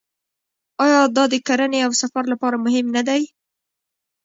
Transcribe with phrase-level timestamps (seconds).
[0.83, 3.21] آیا دا د کرنې او سفر لپاره مهم نه دی؟